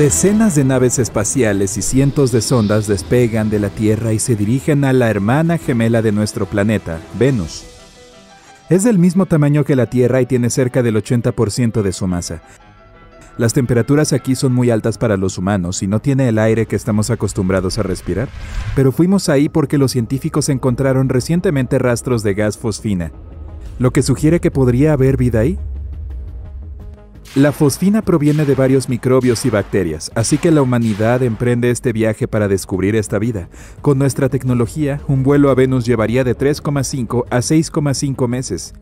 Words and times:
Decenas 0.00 0.54
de 0.54 0.64
naves 0.64 0.98
espaciales 0.98 1.76
y 1.76 1.82
cientos 1.82 2.32
de 2.32 2.40
sondas 2.40 2.86
despegan 2.86 3.50
de 3.50 3.58
la 3.58 3.68
Tierra 3.68 4.14
y 4.14 4.18
se 4.18 4.34
dirigen 4.34 4.82
a 4.86 4.94
la 4.94 5.10
hermana 5.10 5.58
gemela 5.58 6.00
de 6.00 6.10
nuestro 6.10 6.46
planeta, 6.46 6.98
Venus. 7.18 7.66
Es 8.70 8.82
del 8.82 8.98
mismo 8.98 9.26
tamaño 9.26 9.62
que 9.62 9.76
la 9.76 9.90
Tierra 9.90 10.22
y 10.22 10.24
tiene 10.24 10.48
cerca 10.48 10.82
del 10.82 10.96
80% 10.96 11.82
de 11.82 11.92
su 11.92 12.06
masa. 12.06 12.40
Las 13.36 13.52
temperaturas 13.52 14.14
aquí 14.14 14.36
son 14.36 14.54
muy 14.54 14.70
altas 14.70 14.96
para 14.96 15.18
los 15.18 15.36
humanos 15.36 15.82
y 15.82 15.86
no 15.86 16.00
tiene 16.00 16.30
el 16.30 16.38
aire 16.38 16.64
que 16.64 16.76
estamos 16.76 17.10
acostumbrados 17.10 17.76
a 17.76 17.82
respirar, 17.82 18.30
pero 18.74 18.92
fuimos 18.92 19.28
ahí 19.28 19.50
porque 19.50 19.76
los 19.76 19.92
científicos 19.92 20.48
encontraron 20.48 21.10
recientemente 21.10 21.78
rastros 21.78 22.22
de 22.22 22.32
gas 22.32 22.56
fosfina, 22.56 23.12
lo 23.78 23.90
que 23.90 24.02
sugiere 24.02 24.40
que 24.40 24.50
podría 24.50 24.94
haber 24.94 25.18
vida 25.18 25.40
ahí. 25.40 25.58
La 27.36 27.52
fosfina 27.52 28.02
proviene 28.02 28.44
de 28.44 28.56
varios 28.56 28.88
microbios 28.88 29.46
y 29.46 29.50
bacterias, 29.50 30.10
así 30.16 30.36
que 30.36 30.50
la 30.50 30.62
humanidad 30.62 31.22
emprende 31.22 31.70
este 31.70 31.92
viaje 31.92 32.26
para 32.26 32.48
descubrir 32.48 32.96
esta 32.96 33.20
vida. 33.20 33.48
Con 33.82 33.98
nuestra 34.00 34.28
tecnología, 34.28 35.00
un 35.06 35.22
vuelo 35.22 35.50
a 35.50 35.54
Venus 35.54 35.86
llevaría 35.86 36.24
de 36.24 36.36
3,5 36.36 37.26
a 37.30 37.38
6,5 37.38 38.26
meses. 38.26 38.74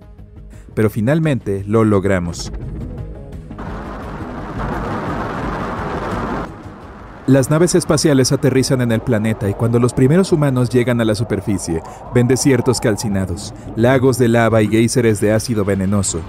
Pero 0.75 0.89
finalmente 0.89 1.63
lo 1.67 1.85
logramos. 1.85 2.51
Las 7.27 7.51
naves 7.51 7.75
espaciales 7.75 8.33
aterrizan 8.33 8.81
en 8.81 8.93
el 8.93 9.03
planeta 9.03 9.51
y 9.51 9.53
cuando 9.53 9.79
los 9.79 9.93
primeros 9.93 10.33
humanos 10.33 10.71
llegan 10.71 11.03
a 11.03 11.05
la 11.05 11.15
superficie, 11.15 11.83
ven 12.15 12.27
desiertos 12.27 12.81
calcinados, 12.81 13.53
lagos 13.77 14.17
de 14.17 14.29
lava 14.29 14.63
y 14.63 14.69
géiseres 14.69 15.21
de 15.21 15.33
ácido 15.33 15.67
venenoso. 15.67 16.23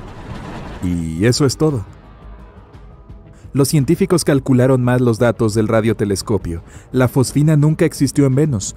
Y 0.84 1.24
eso 1.26 1.46
es 1.46 1.56
todo. 1.56 1.86
Los 3.54 3.70
científicos 3.70 4.24
calcularon 4.24 4.84
más 4.84 5.02
los 5.02 5.18
datos 5.18 5.54
del 5.54 5.68
radiotelescopio. 5.68 6.64
La 6.92 7.08
fosfina 7.08 7.56
nunca 7.56 7.86
existió 7.86 8.26
en 8.26 8.36
Venus. 8.36 8.76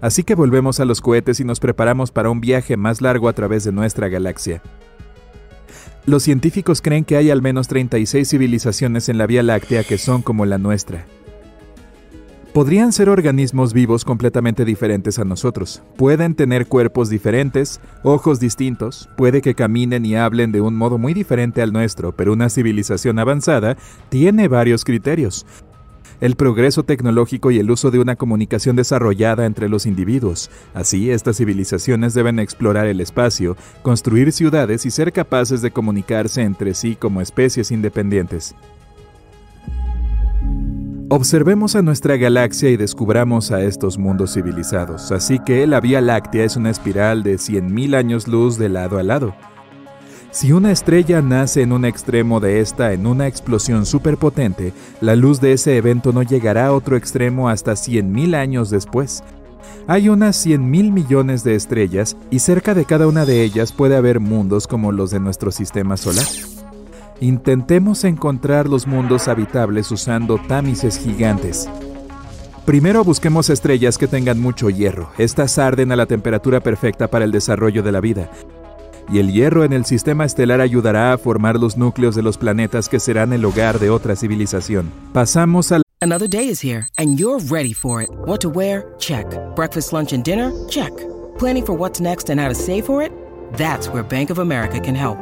Así 0.00 0.22
que 0.24 0.34
volvemos 0.34 0.78
a 0.78 0.84
los 0.84 1.00
cohetes 1.00 1.40
y 1.40 1.44
nos 1.44 1.58
preparamos 1.58 2.10
para 2.10 2.30
un 2.30 2.40
viaje 2.40 2.76
más 2.76 3.00
largo 3.00 3.28
a 3.28 3.32
través 3.32 3.64
de 3.64 3.72
nuestra 3.72 4.08
galaxia. 4.08 4.62
Los 6.06 6.22
científicos 6.22 6.80
creen 6.80 7.04
que 7.04 7.16
hay 7.16 7.30
al 7.30 7.42
menos 7.42 7.68
36 7.68 8.28
civilizaciones 8.28 9.08
en 9.08 9.18
la 9.18 9.26
Vía 9.26 9.42
Láctea 9.42 9.84
que 9.84 9.98
son 9.98 10.22
como 10.22 10.46
la 10.46 10.58
nuestra. 10.58 11.06
Podrían 12.52 12.92
ser 12.92 13.10
organismos 13.10 13.74
vivos 13.74 14.04
completamente 14.04 14.64
diferentes 14.64 15.18
a 15.18 15.24
nosotros. 15.24 15.82
Pueden 15.96 16.34
tener 16.34 16.66
cuerpos 16.66 17.10
diferentes, 17.10 17.80
ojos 18.02 18.40
distintos, 18.40 19.08
puede 19.16 19.42
que 19.42 19.54
caminen 19.54 20.06
y 20.06 20.16
hablen 20.16 20.50
de 20.50 20.62
un 20.62 20.74
modo 20.74 20.96
muy 20.98 21.12
diferente 21.12 21.60
al 21.60 21.72
nuestro, 21.72 22.12
pero 22.16 22.32
una 22.32 22.48
civilización 22.48 23.18
avanzada 23.18 23.76
tiene 24.08 24.48
varios 24.48 24.84
criterios. 24.84 25.46
El 26.20 26.34
progreso 26.34 26.82
tecnológico 26.82 27.52
y 27.52 27.60
el 27.60 27.70
uso 27.70 27.92
de 27.92 28.00
una 28.00 28.16
comunicación 28.16 28.74
desarrollada 28.74 29.46
entre 29.46 29.68
los 29.68 29.86
individuos. 29.86 30.50
Así, 30.74 31.10
estas 31.10 31.36
civilizaciones 31.36 32.12
deben 32.14 32.40
explorar 32.40 32.86
el 32.86 33.00
espacio, 33.00 33.56
construir 33.82 34.32
ciudades 34.32 34.84
y 34.84 34.90
ser 34.90 35.12
capaces 35.12 35.62
de 35.62 35.70
comunicarse 35.70 36.42
entre 36.42 36.74
sí 36.74 36.96
como 36.96 37.20
especies 37.20 37.70
independientes. 37.70 38.56
Observemos 41.10 41.74
a 41.74 41.80
nuestra 41.80 42.18
galaxia 42.18 42.68
y 42.68 42.76
descubramos 42.76 43.50
a 43.50 43.62
estos 43.62 43.96
mundos 43.96 44.34
civilizados, 44.34 45.10
así 45.10 45.38
que 45.38 45.66
la 45.66 45.80
Vía 45.80 46.02
Láctea 46.02 46.44
es 46.44 46.54
una 46.54 46.68
espiral 46.68 47.22
de 47.22 47.36
100.000 47.36 47.96
años 47.96 48.28
luz 48.28 48.58
de 48.58 48.68
lado 48.68 48.98
a 48.98 49.02
lado. 49.02 49.34
Si 50.32 50.52
una 50.52 50.70
estrella 50.70 51.22
nace 51.22 51.62
en 51.62 51.72
un 51.72 51.86
extremo 51.86 52.40
de 52.40 52.60
esta 52.60 52.92
en 52.92 53.06
una 53.06 53.26
explosión 53.26 53.86
superpotente, 53.86 54.74
la 55.00 55.16
luz 55.16 55.40
de 55.40 55.52
ese 55.52 55.78
evento 55.78 56.12
no 56.12 56.22
llegará 56.22 56.66
a 56.66 56.72
otro 56.74 56.94
extremo 56.94 57.48
hasta 57.48 57.72
100.000 57.72 58.34
años 58.34 58.68
después. 58.68 59.24
Hay 59.86 60.10
unas 60.10 60.44
100.000 60.44 60.92
millones 60.92 61.42
de 61.42 61.54
estrellas 61.54 62.18
y 62.30 62.40
cerca 62.40 62.74
de 62.74 62.84
cada 62.84 63.06
una 63.06 63.24
de 63.24 63.44
ellas 63.44 63.72
puede 63.72 63.96
haber 63.96 64.20
mundos 64.20 64.66
como 64.66 64.92
los 64.92 65.10
de 65.10 65.20
nuestro 65.20 65.52
sistema 65.52 65.96
solar. 65.96 66.26
Intentemos 67.20 68.04
encontrar 68.04 68.68
los 68.68 68.86
mundos 68.86 69.26
habitables 69.26 69.90
usando 69.90 70.38
tamices 70.46 70.98
gigantes. 70.98 71.68
Primero 72.64 73.02
busquemos 73.02 73.50
estrellas 73.50 73.98
que 73.98 74.06
tengan 74.06 74.38
mucho 74.38 74.70
hierro. 74.70 75.10
Estas 75.18 75.58
arden 75.58 75.90
a 75.90 75.96
la 75.96 76.06
temperatura 76.06 76.60
perfecta 76.60 77.08
para 77.08 77.24
el 77.24 77.32
desarrollo 77.32 77.82
de 77.82 77.92
la 77.92 78.00
vida. 78.00 78.30
Y 79.10 79.18
el 79.18 79.32
hierro 79.32 79.64
en 79.64 79.72
el 79.72 79.84
sistema 79.84 80.26
estelar 80.26 80.60
ayudará 80.60 81.12
a 81.12 81.18
formar 81.18 81.58
los 81.58 81.76
núcleos 81.76 82.14
de 82.14 82.22
los 82.22 82.36
planetas 82.38 82.88
que 82.88 83.00
serán 83.00 83.32
el 83.32 83.44
hogar 83.44 83.78
de 83.80 83.90
otra 83.90 84.14
civilización. 84.14 84.90
Pasamos 85.12 85.72
al 85.72 85.82
Another 86.00 86.28
day 86.28 86.48
is 86.48 86.62
here 86.62 86.86
and 86.98 87.18
you're 87.18 87.44
ready 87.50 87.72
for 87.72 88.00
it. 88.00 88.10
What 88.26 88.40
to 88.42 88.48
wear? 88.48 88.94
Check. 88.98 89.26
Breakfast, 89.56 89.92
lunch 89.92 90.12
and 90.12 90.22
dinner? 90.22 90.52
Check. 90.68 90.92
Planning 91.38 91.64
for 91.64 91.74
what's 91.76 92.00
next 92.00 92.30
and 92.30 92.38
how 92.38 92.48
to 92.48 92.54
save 92.54 92.84
for 92.84 93.02
it? 93.02 93.10
That's 93.54 93.88
where 93.88 94.04
Bank 94.04 94.30
of 94.30 94.38
America 94.38 94.78
can 94.78 94.94
help. 94.94 95.18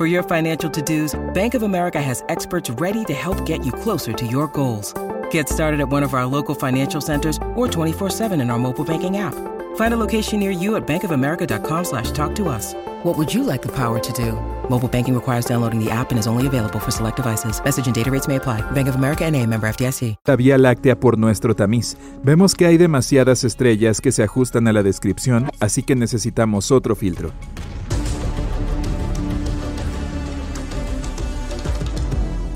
For 0.00 0.06
your 0.06 0.22
financial 0.22 0.70
to-dos, 0.70 1.14
Bank 1.34 1.52
of 1.52 1.62
America 1.62 2.00
has 2.00 2.24
experts 2.30 2.70
ready 2.80 3.04
to 3.04 3.12
help 3.12 3.44
get 3.44 3.66
you 3.66 3.70
closer 3.70 4.14
to 4.14 4.26
your 4.26 4.48
goals. 4.48 4.94
Get 5.30 5.46
started 5.46 5.78
at 5.78 5.90
one 5.90 6.02
of 6.02 6.14
our 6.14 6.24
local 6.24 6.54
financial 6.54 7.02
centers 7.02 7.36
or 7.54 7.68
24-7 7.68 8.40
in 8.40 8.50
our 8.50 8.58
mobile 8.58 8.82
banking 8.82 9.18
app. 9.18 9.34
Find 9.76 9.92
a 9.92 9.98
location 9.98 10.40
near 10.40 10.52
you 10.52 10.76
at 10.76 10.86
bankofamerica.com 10.86 11.84
slash 11.84 12.12
talk 12.12 12.34
to 12.36 12.48
us. 12.48 12.72
What 13.04 13.18
would 13.18 13.28
you 13.34 13.44
like 13.44 13.60
the 13.60 13.72
power 13.72 14.00
to 14.00 14.12
do? 14.14 14.32
Mobile 14.70 14.88
banking 14.88 15.14
requires 15.14 15.44
downloading 15.44 15.84
the 15.84 15.90
app 15.90 16.10
and 16.12 16.18
is 16.18 16.26
only 16.26 16.46
available 16.46 16.78
for 16.80 16.90
select 16.90 17.16
devices. 17.16 17.62
Message 17.62 17.84
and 17.84 17.94
data 17.94 18.10
rates 18.10 18.26
may 18.26 18.36
apply. 18.36 18.62
Bank 18.70 18.88
of 18.88 18.94
America 18.94 19.26
and 19.26 19.36
a 19.36 19.46
member 19.46 19.66
FDIC. 19.68 20.16
la 20.26 20.36
Vía 20.36 20.56
Láctea 20.56 20.98
por 20.98 21.18
nuestro 21.18 21.54
tamiz. 21.54 21.98
Vemos 22.24 22.54
que 22.54 22.64
hay 22.64 22.78
demasiadas 22.78 23.44
estrellas 23.44 24.00
que 24.00 24.12
se 24.12 24.22
ajustan 24.22 24.66
a 24.66 24.72
la 24.72 24.82
descripción, 24.82 25.50
así 25.60 25.82
que 25.82 25.94
necesitamos 25.94 26.70
otro 26.70 26.96
filtro. 26.96 27.32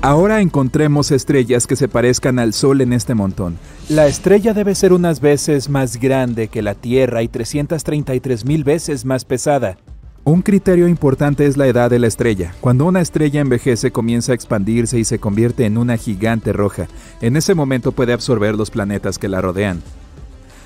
Ahora 0.05 0.39
encontremos 0.39 1.09
estrellas 1.09 1.65
que 1.65 1.75
se 1.75 1.87
parezcan 1.87 2.37
al 2.37 2.53
Sol 2.53 2.81
en 2.81 2.93
este 2.93 3.15
montón. 3.15 3.57
La 3.89 4.05
estrella 4.05 4.53
debe 4.53 4.75
ser 4.75 4.93
unas 4.93 5.19
veces 5.19 5.67
más 5.67 5.99
grande 5.99 6.47
que 6.47 6.61
la 6.61 6.75
Tierra 6.75 7.23
y 7.23 7.27
333 7.27 8.45
mil 8.45 8.63
veces 8.63 9.03
más 9.03 9.25
pesada. 9.25 9.79
Un 10.23 10.43
criterio 10.43 10.87
importante 10.87 11.47
es 11.47 11.57
la 11.57 11.65
edad 11.65 11.89
de 11.89 11.97
la 11.97 12.05
estrella. 12.05 12.53
Cuando 12.61 12.85
una 12.85 13.01
estrella 13.01 13.41
envejece 13.41 13.89
comienza 13.89 14.31
a 14.31 14.35
expandirse 14.35 14.99
y 14.99 15.05
se 15.05 15.17
convierte 15.17 15.65
en 15.65 15.75
una 15.75 15.97
gigante 15.97 16.53
roja. 16.53 16.85
En 17.19 17.35
ese 17.35 17.55
momento 17.55 17.91
puede 17.91 18.13
absorber 18.13 18.53
los 18.53 18.69
planetas 18.69 19.17
que 19.17 19.27
la 19.27 19.41
rodean. 19.41 19.81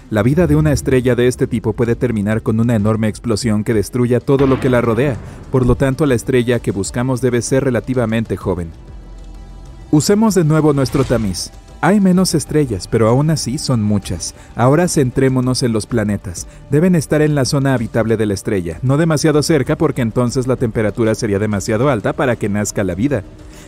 La 0.10 0.22
vida 0.22 0.48
de 0.48 0.58
una 0.58 0.74
estrella 0.74 1.16
de 1.16 1.28
este 1.28 1.48
tipo 1.48 1.72
puede 1.72 1.96
terminar 1.96 2.42
con 2.42 2.60
una 2.60 2.76
enorme 2.76 3.08
explosión 3.08 3.64
que 3.64 3.74
destruya 3.74 4.20
todo 4.20 4.48
lo 4.48 4.60
que 4.60 4.70
la 4.70 4.82
rodea, 4.82 5.16
por 5.50 5.66
lo 5.66 5.76
tanto 5.76 6.06
la 6.06 6.16
estrella 6.16 6.60
que 6.60 6.72
buscamos 6.72 7.22
debe 7.22 7.42
ser 7.42 7.64
relativamente 7.64 8.36
joven. 8.36 8.70
Usemos 9.92 10.36
de 10.36 10.44
nuevo 10.44 10.72
nuestro 10.72 11.04
tamiz. 11.04 11.50
Hay 11.82 12.00
menos 12.00 12.36
estrellas, 12.36 12.88
pero 12.88 13.10
aún 13.10 13.32
así 13.32 13.58
son 13.58 13.82
muchas. 13.82 14.36
Ahora 14.56 14.88
centrémonos 14.88 15.64
en 15.64 15.74
los 15.74 15.88
planetas. 15.88 16.46
Deben 16.70 16.94
estar 16.94 17.24
en 17.24 17.34
la 17.34 17.44
zona 17.44 17.74
habitable 17.74 18.16
de 18.16 18.28
la 18.28 18.36
estrella, 18.36 18.78
no 18.84 18.98
demasiado 18.98 19.42
cerca 19.42 19.76
porque 19.80 20.04
entonces 20.04 20.46
la 20.46 20.58
temperatura 20.58 21.16
sería 21.16 21.40
demasiado 21.40 21.90
alta 21.90 22.14
para 22.14 22.36
que 22.36 22.50
nazca 22.50 22.84
la 22.84 22.94
vida. 22.94 23.24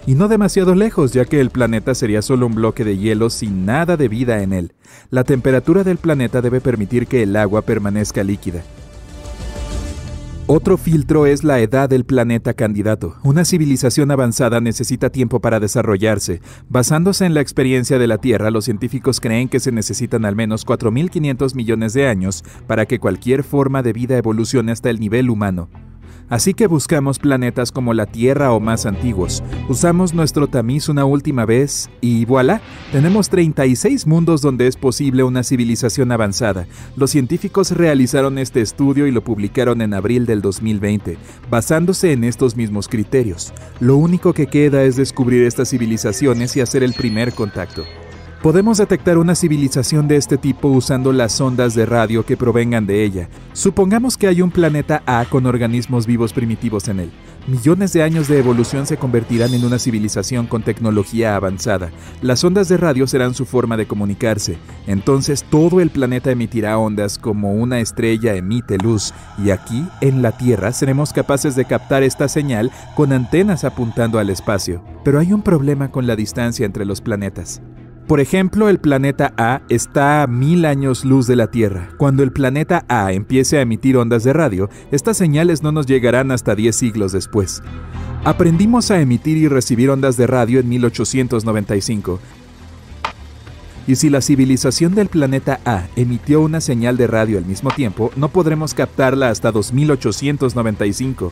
Y 0.06 0.13
no 0.13 0.27
demasiado 0.27 0.75
lejos, 0.75 1.12
ya 1.12 1.25
que 1.25 1.39
el 1.39 1.50
planeta 1.50 1.95
sería 1.95 2.21
solo 2.21 2.45
un 2.45 2.53
bloque 2.53 2.83
de 2.83 3.00
hielo 3.00 3.31
sin 3.31 3.65
nada 3.65 3.97
de 3.97 4.07
vida 4.07 4.44
en 4.44 4.53
él. 4.53 4.73
La 5.09 5.23
temperatura 5.23 5.83
del 5.83 5.97
planeta 5.97 6.44
debe 6.44 6.62
permitir 6.62 7.07
que 7.07 7.23
el 7.23 7.35
agua 7.35 7.63
permanezca 7.63 8.23
líquida. 8.23 8.62
Otro 10.48 10.78
filtro 10.78 11.28
es 11.28 11.44
la 11.44 11.60
edad 11.60 11.88
del 11.88 12.04
planeta 12.04 12.54
candidato. 12.54 13.16
Una 13.24 13.46
civilización 13.46 14.12
avanzada 14.12 14.60
necesita 14.60 15.10
tiempo 15.10 15.40
para 15.40 15.60
desarrollarse. 15.60 16.42
Basándose 16.68 17.26
en 17.26 17.34
la 17.34 17.42
experiencia 17.42 18.00
de 18.00 18.08
la 18.08 18.18
Tierra, 18.18 18.52
los 18.52 18.66
científicos 18.66 19.22
creen 19.22 19.48
que 19.48 19.60
se 19.60 19.72
necesitan 19.72 20.26
al 20.26 20.36
menos 20.36 20.66
4.500 20.66 21.56
millones 21.56 21.94
de 21.94 22.08
años 22.08 22.44
para 22.68 22.86
que 22.86 23.00
cualquier 23.00 23.44
forma 23.44 23.84
de 23.84 23.94
vida 23.94 24.18
evolucione 24.18 24.72
hasta 24.72 24.90
el 24.90 25.00
nivel 25.00 25.30
humano. 25.30 25.70
Así 26.31 26.54
que 26.54 26.68
buscamos 26.68 27.19
planetas 27.19 27.74
como 27.74 27.94
la 27.94 28.06
Tierra 28.06 28.54
o 28.54 28.62
más 28.62 28.86
antiguos. 28.86 29.44
Usamos 29.68 30.13
nuestro 30.13 30.48
tamiz 30.48 30.88
una 30.88 31.04
última 31.04 31.45
vez 31.45 31.89
y 32.00 32.24
voilà, 32.24 32.62
tenemos 32.94 33.28
36 33.28 34.07
mundos 34.07 34.42
donde 34.42 34.68
es 34.68 34.78
posible 34.78 35.24
una 35.24 35.44
civilización 35.44 36.10
avanzada. 36.13 36.68
Los 36.95 37.12
científicos 37.12 37.72
realizaron 37.72 38.38
este 38.38 38.62
estudio 38.62 39.07
y 39.07 39.12
lo 39.12 39.25
publicaron 39.25 39.81
en 39.81 39.94
abril 39.94 40.25
del 40.25 40.42
2020, 40.42 41.18
basándose 41.50 42.13
en 42.13 42.24
estos 42.24 42.56
mismos 42.56 42.88
criterios. 42.88 43.54
Lo 43.81 43.98
único 43.98 44.31
que 44.31 44.48
queda 44.48 44.83
es 44.83 44.95
descubrir 44.95 45.44
estas 45.44 45.69
civilizaciones 45.69 46.56
y 46.56 46.62
hacer 46.62 46.81
el 46.81 46.94
primer 46.94 47.33
contacto. 47.33 47.83
Podemos 48.42 48.80
detectar 48.80 49.20
una 49.20 49.36
civilización 49.36 50.08
de 50.08 50.16
este 50.16 50.36
tipo 50.36 50.68
usando 50.70 51.14
las 51.14 51.40
ondas 51.40 51.76
de 51.76 51.86
radio 51.86 52.26
que 52.26 52.36
provengan 52.36 52.88
de 52.88 53.04
ella. 53.04 53.30
Supongamos 53.54 54.18
que 54.18 54.26
hay 54.26 54.42
un 54.42 54.50
planeta 54.50 55.04
A 55.06 55.26
con 55.30 55.46
organismos 55.46 56.08
vivos 56.08 56.34
primitivos 56.34 56.88
en 56.88 57.02
él. 57.02 57.12
Millones 57.46 57.94
de 57.94 58.02
años 58.02 58.28
de 58.28 58.40
evolución 58.40 58.88
se 58.88 58.98
convertirán 58.98 59.54
en 59.54 59.64
una 59.64 59.78
civilización 59.78 60.48
con 60.48 60.64
tecnología 60.64 61.36
avanzada. 61.36 61.92
Las 62.24 62.44
ondas 62.44 62.68
de 62.68 62.78
radio 62.78 63.06
serán 63.06 63.36
su 63.36 63.46
forma 63.46 63.78
de 63.78 63.86
comunicarse. 63.86 64.58
Entonces 64.88 65.44
todo 65.44 65.80
el 65.80 65.92
planeta 65.92 66.32
emitirá 66.32 66.80
ondas 66.80 67.20
como 67.20 67.54
una 67.54 67.80
estrella 67.80 68.34
emite 68.34 68.80
luz. 68.80 69.14
Y 69.38 69.52
aquí, 69.52 69.86
en 70.02 70.24
la 70.24 70.32
Tierra, 70.32 70.72
seremos 70.72 71.14
capaces 71.14 71.56
de 71.56 71.66
captar 71.66 72.02
esta 72.02 72.28
señal 72.28 72.72
con 72.96 73.14
antenas 73.14 73.66
apuntando 73.66 74.18
al 74.18 74.32
espacio. 74.32 74.84
Pero 75.04 75.20
hay 75.20 75.32
un 75.32 75.44
problema 75.44 75.92
con 75.92 76.08
la 76.08 76.16
distancia 76.16 76.66
entre 76.66 76.86
los 76.86 77.02
planetas. 77.02 77.62
Por 78.12 78.19
ejemplo, 78.19 78.68
el 78.68 78.78
planeta 78.78 79.34
A 79.38 79.62
está 79.69 80.22
a 80.22 80.28
mil 80.28 80.66
años 80.66 81.06
luz 81.06 81.28
de 81.28 81.38
la 81.38 81.48
Tierra. 81.48 81.92
Cuando 81.96 82.24
el 82.24 82.34
planeta 82.34 82.84
A 82.90 83.13
empiece 83.13 83.58
a 83.58 83.62
emitir 83.62 83.96
ondas 83.96 84.25
de 84.25 84.34
radio, 84.34 84.69
estas 84.92 85.16
señales 85.16 85.63
no 85.63 85.72
nos 85.72 85.86
llegarán 85.86 86.30
hasta 86.31 86.54
10 86.54 86.75
siglos 86.75 87.13
después. 87.13 87.63
Aprendimos 88.25 88.92
a 88.92 89.00
emitir 89.00 89.38
y 89.38 89.48
recibir 89.48 89.90
ondas 89.90 90.18
de 90.18 90.28
radio 90.28 90.60
en 90.60 90.68
1895. 90.68 92.19
Y 93.88 93.96
si 93.96 94.10
la 94.10 94.19
civilización 94.19 94.94
del 94.94 95.07
planeta 95.07 95.62
A 95.64 95.88
emitió 95.96 96.42
una 96.42 96.60
señal 96.60 96.98
de 96.98 97.07
radio 97.07 97.38
al 97.38 97.46
mismo 97.46 97.72
tiempo, 97.72 98.12
no 98.18 98.28
podremos 98.28 98.74
captarla 98.74 99.30
hasta 99.30 99.54
2895. 99.54 101.31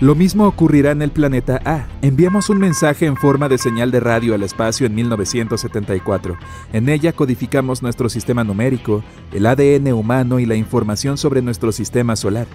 Lo 0.00 0.14
mismo 0.14 0.46
ocurrirá 0.46 0.92
en 0.92 1.02
el 1.02 1.10
planeta 1.10 1.60
A. 1.62 1.86
Enviamos 2.00 2.48
un 2.48 2.56
mensaje 2.56 3.04
en 3.04 3.18
forma 3.18 3.50
de 3.50 3.58
señal 3.58 3.90
de 3.90 4.00
radio 4.00 4.34
al 4.34 4.42
espacio 4.42 4.86
en 4.86 4.94
1974. 4.94 6.38
En 6.72 6.88
ella 6.88 7.12
codificamos 7.12 7.82
nuestro 7.82 8.08
sistema 8.08 8.42
numérico, 8.42 9.04
el 9.30 9.44
ADN 9.44 9.92
humano 9.92 10.40
y 10.40 10.46
la 10.46 10.54
información 10.54 11.18
sobre 11.18 11.42
nuestro 11.42 11.70
sistema 11.70 12.16
solar. 12.16 12.46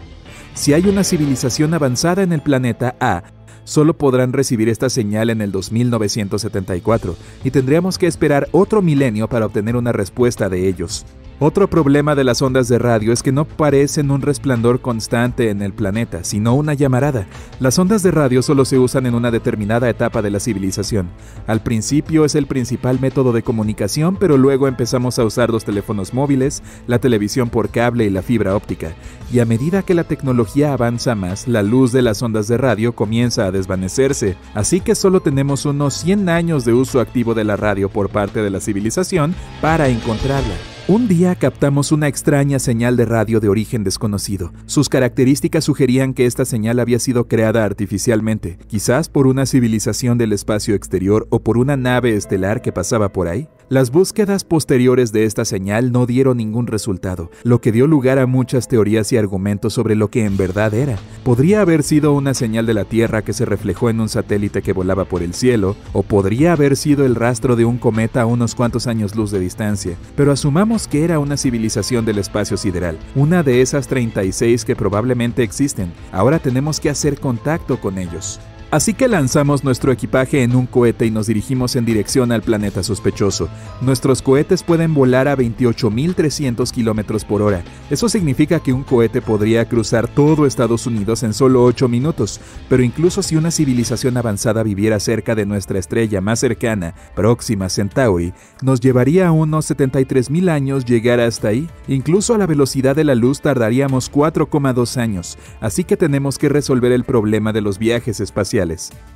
Si 0.56 0.74
hay 0.74 0.88
una 0.88 1.04
civilización 1.04 1.76
avanzada 1.76 2.24
en 2.24 2.34
el 2.34 2.42
planeta 2.42 2.96
A, 3.00 3.22
solo 3.64 3.96
podrán 3.96 4.34
recibir 4.34 4.68
esta 4.68 4.90
señal 4.90 5.30
en 5.30 5.42
el 5.42 5.52
2974 5.52 7.16
y 7.44 7.52
tendríamos 7.52 8.00
que 8.00 8.08
esperar 8.08 8.48
otro 8.54 8.82
milenio 8.82 9.30
para 9.30 9.46
obtener 9.46 9.76
una 9.76 9.92
respuesta 9.92 10.50
de 10.50 10.68
ellos. 10.68 11.06
Otro 11.38 11.70
problema 11.70 12.16
de 12.16 12.24
las 12.24 12.42
ondas 12.42 12.70
de 12.70 12.80
radio 12.80 13.12
es 13.12 13.22
que 13.22 13.34
no 13.34 13.44
parecen 13.44 14.10
un 14.10 14.22
resplandor 14.22 14.80
constante 14.80 15.50
en 15.50 15.62
el 15.62 15.74
planeta, 15.74 16.24
sino 16.24 16.54
una 16.54 16.74
llamarada. 16.74 17.28
Las 17.60 17.78
ondas 17.78 18.04
de 18.04 18.12
radio 18.12 18.42
solo 18.42 18.64
se 18.64 18.80
usan 18.80 19.06
en 19.06 19.16
una 19.16 19.32
determinada 19.32 19.90
etapa 19.90 20.22
de 20.22 20.32
la 20.32 20.40
civilización. 20.40 21.10
Al 21.46 21.62
principio 21.62 22.24
es 22.24 22.36
el 22.36 22.48
principal 22.48 23.02
método 23.02 23.34
de 23.34 23.44
comunicación, 23.44 24.16
pero 24.16 24.38
luego 24.38 24.70
empezamos 24.70 25.20
a 25.20 25.26
usar 25.26 25.50
los 25.50 25.66
teléfonos 25.66 26.14
móviles, 26.14 26.64
la 26.88 27.00
televisión 27.00 27.50
por 27.50 27.68
cable 27.68 28.06
y 28.06 28.10
la 28.12 28.22
fibra 28.22 28.56
óptica. 28.56 28.94
Y 29.30 29.40
a 29.40 29.46
medida 29.46 29.82
que 29.82 29.94
la 29.94 30.06
tecnología 30.06 30.72
avanza 30.72 31.16
más, 31.16 31.50
la 31.50 31.64
luz 31.64 31.92
de 31.92 32.02
las 32.02 32.22
ondas 32.22 32.48
de 32.48 32.58
radio 32.58 32.96
comienza 32.96 33.46
a 33.46 33.52
desvanecerse. 33.52 34.38
Así 34.54 34.80
que 34.80 34.96
solo 34.96 35.20
tenemos 35.20 35.66
unos 35.66 35.96
100 35.96 36.30
años 36.30 36.64
de 36.64 36.72
uso 36.72 37.02
activo 37.02 37.34
de 37.34 37.44
la 37.44 37.58
radio 37.58 37.90
por 37.90 38.10
parte 38.10 38.42
de 38.42 38.52
la 38.52 38.62
civilización 38.62 39.36
para 39.60 39.90
encontrarla. 39.90 40.75
Un 40.88 41.08
día 41.08 41.34
captamos 41.34 41.92
una 41.92 42.08
extraña 42.08 42.60
señal 42.60 42.96
de 42.96 43.06
radio 43.06 43.40
de 43.40 43.50
origen 43.50 43.84
desconocido. 43.84 44.54
Sus 44.68 44.88
características 44.88 45.64
sugerían 45.64 46.14
que 46.14 46.28
esta 46.28 46.46
señal 46.46 46.80
había 46.80 47.00
sido 47.00 47.28
creada 47.28 47.66
artificialmente, 47.66 48.60
quizás 48.68 49.10
por 49.10 49.26
una 49.26 49.48
civilización 49.48 50.20
del 50.20 50.32
espacio 50.32 50.76
exterior 50.76 51.26
o 51.32 51.40
por 51.40 51.58
una 51.58 51.76
nave 51.76 52.16
estelar 52.16 52.62
que 52.62 52.72
pasaba 52.72 53.12
por 53.12 53.28
ahí. 53.28 53.48
Las 53.68 53.90
búsquedas 53.90 54.44
posteriores 54.44 55.12
de 55.12 55.26
esta 55.26 55.44
señal 55.44 55.92
no 55.92 56.06
dieron 56.06 56.38
ningún 56.38 56.68
resultado, 56.68 57.32
lo 57.42 57.62
que 57.62 57.72
dio 57.72 57.88
lugar 57.88 58.20
a 58.20 58.28
muchas 58.28 58.68
teorías 58.68 59.12
y 59.12 59.18
argumentos 59.18 59.74
sobre 59.74 59.96
lo 59.96 60.12
que 60.12 60.24
en 60.24 60.38
verdad 60.38 60.76
era. 60.76 61.00
Podría 61.24 61.62
haber 61.62 61.82
sido 61.82 62.14
una 62.14 62.36
señal 62.36 62.68
de 62.68 62.76
la 62.76 62.86
Tierra 62.86 63.24
que 63.24 63.34
se 63.34 63.44
reflejó 63.44 63.90
en 63.90 64.02
un 64.02 64.08
satélite 64.08 64.62
que 64.62 64.72
volaba 64.72 65.06
por 65.06 65.24
el 65.24 65.34
cielo, 65.34 65.76
o 65.94 66.04
podría 66.04 66.54
haber 66.54 66.76
sido 66.76 67.08
el 67.08 67.16
rastro 67.16 67.56
de 67.56 67.66
un 67.66 67.80
cometa 67.80 68.22
a 68.22 68.28
unos 68.28 68.54
cuantos 68.54 68.86
años 68.86 69.16
luz 69.16 69.32
de 69.32 69.40
distancia, 69.40 69.98
pero 70.16 70.32
asumamos 70.32 70.88
que 70.88 71.04
era 71.04 71.18
una 71.18 71.36
civilización 71.36 72.06
del 72.06 72.20
espacio 72.20 72.58
sideral, 72.58 73.00
una 73.16 73.42
de 73.42 73.64
esas 73.64 73.88
36 73.88 74.64
que 74.64 74.76
probablemente 74.76 75.42
existen. 75.42 75.92
Ahora 76.12 76.38
tenemos 76.38 76.80
que 76.80 76.92
hacer 76.92 77.20
contacto 77.20 77.82
con 77.82 77.98
ellos. 77.98 78.40
Así 78.76 78.94
que 78.94 79.08
lanzamos 79.08 79.64
nuestro 79.64 79.94
equipaje 79.94 80.44
en 80.44 80.54
un 80.54 80.66
cohete 80.66 81.06
y 81.06 81.10
nos 81.10 81.28
dirigimos 81.28 81.78
en 81.78 81.86
dirección 81.86 82.34
al 82.34 82.42
planeta 82.42 82.84
sospechoso. 82.84 83.48
Nuestros 83.80 84.22
cohetes 84.22 84.64
pueden 84.64 84.94
volar 84.94 85.30
a 85.30 85.38
28.300 85.38 86.74
km 86.74 87.26
por 87.26 87.42
hora. 87.42 87.64
Eso 87.90 88.10
significa 88.10 88.60
que 88.60 88.74
un 88.74 88.84
cohete 88.84 89.22
podría 89.22 89.64
cruzar 89.64 90.10
todo 90.10 90.46
Estados 90.46 90.88
Unidos 90.88 91.24
en 91.24 91.34
solo 91.34 91.64
8 91.64 91.88
minutos. 91.88 92.42
Pero 92.68 92.84
incluso 92.84 93.24
si 93.24 93.38
una 93.38 93.50
civilización 93.50 94.18
avanzada 94.18 94.62
viviera 94.62 95.00
cerca 95.00 95.36
de 95.36 95.46
nuestra 95.46 95.80
estrella 95.80 96.20
más 96.20 96.42
cercana, 96.42 96.96
Próxima 97.16 97.70
Centauri, 97.70 98.34
nos 98.62 98.82
llevaría 98.82 99.32
unos 99.32 99.72
73.000 99.72 100.50
años 100.50 100.84
llegar 100.84 101.22
hasta 101.22 101.48
ahí. 101.48 101.70
Incluso 101.88 102.34
a 102.34 102.38
la 102.38 102.46
velocidad 102.46 102.94
de 102.94 103.06
la 103.06 103.16
luz 103.16 103.40
tardaríamos 103.40 104.12
4,2 104.12 104.98
años. 104.98 105.38
Así 105.62 105.86
que 105.86 105.96
tenemos 105.96 106.38
que 106.38 106.50
resolver 106.50 106.92
el 106.92 107.06
problema 107.06 107.54
de 107.54 107.62
los 107.62 107.80
viajes 107.80 108.20
espaciales 108.20 108.65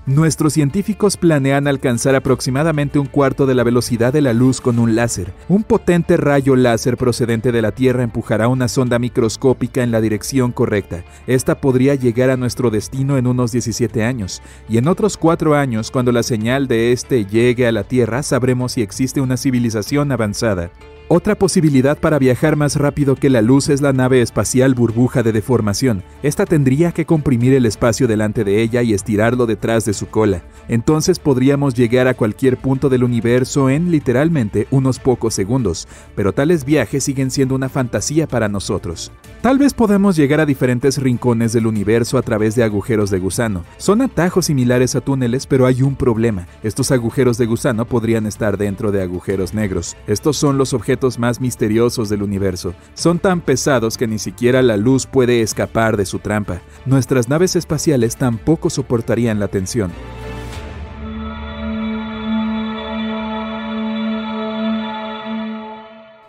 Nuestros 0.05 0.53
científicos 0.53 1.17
planean 1.17 1.67
alcanzar 1.67 2.15
aproximadamente 2.15 2.97
un 2.97 3.05
cuarto 3.05 3.45
de 3.45 3.53
la 3.53 3.63
velocidad 3.63 4.11
de 4.11 4.21
la 4.21 4.33
luz 4.33 4.59
con 4.59 4.79
un 4.79 4.95
láser. 4.95 5.33
Un 5.47 5.63
potente 5.63 6.17
rayo 6.17 6.55
láser 6.55 6.97
procedente 6.97 7.51
de 7.51 7.61
la 7.61 7.71
Tierra 7.71 8.01
empujará 8.01 8.47
una 8.47 8.67
sonda 8.67 8.97
microscópica 8.97 9.83
en 9.83 9.91
la 9.91 10.01
dirección 10.01 10.51
correcta. 10.51 11.03
Esta 11.27 11.61
podría 11.61 11.93
llegar 11.93 12.31
a 12.31 12.37
nuestro 12.37 12.71
destino 12.71 13.17
en 13.17 13.27
unos 13.27 13.51
17 13.51 14.03
años, 14.03 14.41
y 14.67 14.77
en 14.77 14.87
otros 14.87 15.15
cuatro 15.15 15.53
años, 15.53 15.91
cuando 15.91 16.11
la 16.11 16.23
señal 16.23 16.67
de 16.67 16.91
este 16.91 17.25
llegue 17.25 17.67
a 17.67 17.71
la 17.71 17.83
Tierra, 17.83 18.23
sabremos 18.23 18.71
si 18.71 18.81
existe 18.81 19.21
una 19.21 19.37
civilización 19.37 20.11
avanzada. 20.11 20.71
Otra 21.11 21.33
posibilidad 21.33 21.97
para 21.97 22.19
viajar 22.19 22.55
más 22.55 22.75
rápido 22.75 23.15
que 23.15 23.31
la 23.31 23.41
luz 23.41 23.69
es 23.69 23.81
la 23.81 23.93
nave 23.93 24.21
espacial 24.21 24.75
burbuja 24.75 25.23
de 25.23 25.31
deformación. 25.31 26.03
Esta 26.21 26.45
tendría 26.45 26.91
que 26.91 27.07
comprimir 27.07 27.55
el 27.55 27.65
espacio 27.65 28.07
delante 28.07 28.43
de 28.43 28.61
ella 28.61 28.83
y 28.83 28.93
estirarlo 28.93 29.47
detrás 29.47 29.85
de 29.85 29.95
su 29.95 30.05
cola. 30.05 30.43
Entonces 30.67 31.17
podríamos 31.17 31.73
llegar 31.73 32.07
a 32.07 32.13
cualquier 32.13 32.57
punto 32.57 32.89
del 32.89 33.03
universo 33.03 33.71
en 33.71 33.89
literalmente 33.89 34.67
unos 34.69 34.99
pocos 34.99 35.33
segundos, 35.33 35.87
pero 36.15 36.31
tales 36.31 36.63
viajes 36.63 37.05
siguen 37.05 37.31
siendo 37.31 37.55
una 37.55 37.69
fantasía 37.69 38.27
para 38.27 38.47
nosotros. 38.47 39.11
Tal 39.41 39.57
vez 39.57 39.73
podamos 39.73 40.15
llegar 40.15 40.39
a 40.41 40.45
diferentes 40.45 40.99
rincones 40.99 41.53
del 41.53 41.65
universo 41.65 42.19
a 42.19 42.21
través 42.21 42.53
de 42.53 42.63
agujeros 42.63 43.09
de 43.09 43.17
gusano. 43.17 43.63
Son 43.77 44.03
atajos 44.03 44.45
similares 44.45 44.95
a 44.95 45.01
túneles, 45.01 45.47
pero 45.47 45.65
hay 45.65 45.81
un 45.81 45.95
problema. 45.95 46.45
Estos 46.61 46.91
agujeros 46.91 47.39
de 47.39 47.47
gusano 47.47 47.85
podrían 47.85 48.27
estar 48.27 48.57
dentro 48.57 48.91
de 48.91 49.01
agujeros 49.01 49.55
negros. 49.55 49.97
Estos 50.05 50.37
son 50.37 50.59
los 50.59 50.73
objetos 50.99 51.17
más 51.17 51.39
misteriosos 51.39 52.09
del 52.09 52.23
universo. 52.23 52.73
Son 52.93 53.19
tan 53.19 53.41
pesados 53.41 53.97
que 53.97 54.07
ni 54.07 54.19
siquiera 54.19 54.61
la 54.61 54.75
luz 54.75 55.05
puede 55.05 55.41
escapar 55.41 55.95
de 55.95 56.05
su 56.05 56.19
trampa. 56.19 56.61
Nuestras 56.85 57.29
naves 57.29 57.55
espaciales 57.55 58.17
tampoco 58.17 58.69
soportarían 58.69 59.39
la 59.39 59.47
tensión. 59.47 59.91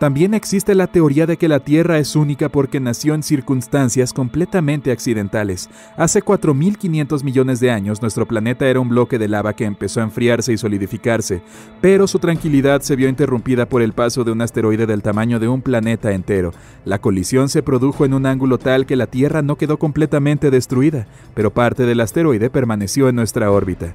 También 0.01 0.33
existe 0.33 0.73
la 0.73 0.87
teoría 0.87 1.27
de 1.27 1.37
que 1.37 1.47
la 1.47 1.59
Tierra 1.59 1.99
es 1.99 2.15
única 2.15 2.49
porque 2.49 2.79
nació 2.79 3.13
en 3.13 3.21
circunstancias 3.21 4.13
completamente 4.13 4.91
accidentales. 4.91 5.69
Hace 5.95 6.23
4.500 6.23 7.23
millones 7.23 7.59
de 7.59 7.69
años 7.69 8.01
nuestro 8.01 8.27
planeta 8.27 8.67
era 8.67 8.79
un 8.79 8.89
bloque 8.89 9.19
de 9.19 9.27
lava 9.27 9.53
que 9.53 9.65
empezó 9.65 9.99
a 9.99 10.03
enfriarse 10.05 10.53
y 10.53 10.57
solidificarse, 10.57 11.43
pero 11.81 12.07
su 12.07 12.17
tranquilidad 12.17 12.81
se 12.81 12.95
vio 12.95 13.09
interrumpida 13.09 13.67
por 13.67 13.83
el 13.83 13.93
paso 13.93 14.23
de 14.23 14.31
un 14.31 14.41
asteroide 14.41 14.87
del 14.87 15.03
tamaño 15.03 15.39
de 15.39 15.49
un 15.49 15.61
planeta 15.61 16.13
entero. 16.13 16.51
La 16.83 16.97
colisión 16.97 17.47
se 17.47 17.61
produjo 17.61 18.03
en 18.03 18.15
un 18.15 18.25
ángulo 18.25 18.57
tal 18.57 18.87
que 18.87 18.95
la 18.95 19.05
Tierra 19.05 19.43
no 19.43 19.55
quedó 19.55 19.77
completamente 19.77 20.49
destruida, 20.49 21.05
pero 21.35 21.53
parte 21.53 21.85
del 21.85 21.99
asteroide 21.99 22.49
permaneció 22.49 23.07
en 23.07 23.17
nuestra 23.17 23.51
órbita. 23.51 23.93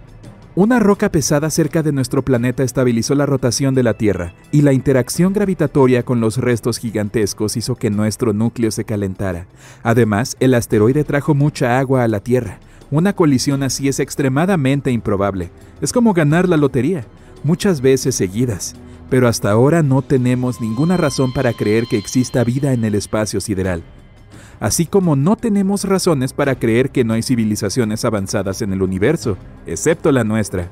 Una 0.59 0.79
roca 0.79 1.13
pesada 1.13 1.51
cerca 1.51 1.83
de 1.83 1.93
nuestro 1.93 2.25
planeta 2.25 2.63
estabilizó 2.63 3.15
la 3.15 3.27
rotación 3.27 3.75
de 3.75 3.83
la 3.83 3.93
Tierra, 3.93 4.33
y 4.53 4.63
la 4.63 4.73
interacción 4.73 5.35
gravitatoria 5.35 6.03
con 6.03 6.23
los 6.23 6.39
restos 6.39 6.79
gigantescos 6.79 7.59
hizo 7.59 7.75
que 7.75 7.91
nuestro 7.91 8.33
núcleo 8.33 8.71
se 8.71 8.87
calentara. 8.87 9.49
Además, 9.83 10.35
el 10.41 10.55
asteroide 10.55 11.05
trajo 11.05 11.35
mucha 11.35 11.79
agua 11.79 12.05
a 12.05 12.09
la 12.09 12.21
Tierra. 12.21 12.59
Una 12.91 13.13
colisión 13.13 13.63
así 13.63 13.89
es 13.89 14.01
extremadamente 14.01 14.91
improbable. 14.91 15.51
Es 15.83 15.93
como 15.93 16.15
ganar 16.15 16.49
la 16.49 16.57
lotería, 16.57 17.05
muchas 17.45 17.83
veces 17.83 18.15
seguidas. 18.15 18.77
Pero 19.11 19.29
hasta 19.29 19.51
ahora 19.51 19.83
no 19.83 20.01
tenemos 20.01 20.63
ninguna 20.63 20.97
razón 20.97 21.35
para 21.35 21.53
creer 21.53 21.85
que 21.85 21.99
exista 21.99 22.45
vida 22.45 22.73
en 22.73 22.87
el 22.87 22.95
espacio 22.95 23.43
sideral 23.43 23.83
así 24.61 24.87
como 24.87 25.17
no 25.17 25.37
tenemos 25.37 25.85
razones 25.85 26.33
para 26.33 26.55
creer 26.55 26.91
que 26.91 27.05
no 27.05 27.15
hay 27.15 27.23
civilizaciones 27.23 28.05
avanzadas 28.05 28.63
en 28.63 28.73
el 28.73 28.83
universo, 28.83 29.37
excepto 29.67 30.13
la 30.13 30.25
nuestra. 30.25 30.71